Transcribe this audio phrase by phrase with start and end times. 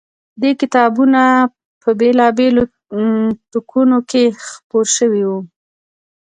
[0.41, 1.21] دې کتابونه
[1.81, 2.63] په بېلا بېلو
[3.51, 5.31] ټوکونوکې خپور شوی و.